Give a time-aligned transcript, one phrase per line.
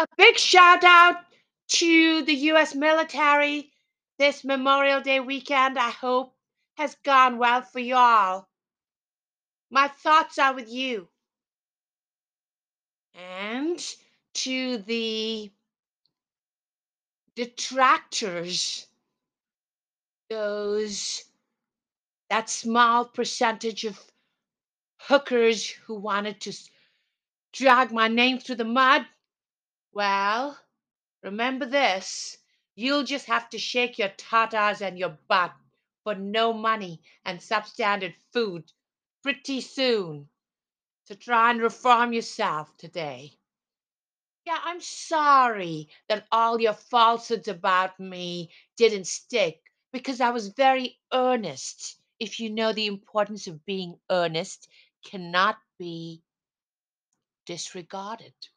[0.00, 1.16] A big shout out
[1.70, 3.72] to the US military
[4.16, 5.76] this Memorial Day weekend.
[5.76, 6.36] I hope
[6.76, 8.46] has gone well for y'all.
[9.70, 11.08] My thoughts are with you.
[13.14, 13.84] And
[14.34, 15.50] to the
[17.34, 18.86] detractors,
[20.30, 21.24] those
[22.30, 24.00] that small percentage of
[24.98, 26.52] hookers who wanted to
[27.52, 29.04] drag my name through the mud,
[29.92, 30.58] well,
[31.22, 32.38] remember this.
[32.74, 35.54] You'll just have to shake your tatas and your butt
[36.04, 38.72] for no money and substandard food
[39.22, 40.30] pretty soon
[41.06, 43.38] to try and reform yourself today.
[44.44, 50.98] Yeah, I'm sorry that all your falsehoods about me didn't stick because I was very
[51.12, 52.00] earnest.
[52.18, 54.68] If you know the importance of being earnest,
[55.04, 56.22] cannot be
[57.46, 58.48] disregarded.